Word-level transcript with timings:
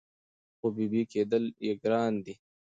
خو 0.57 0.67
بېبي 0.75 1.01
کېدل 1.11 1.43
یې 1.65 1.73
ګران 1.83 2.13
دي 2.25 2.33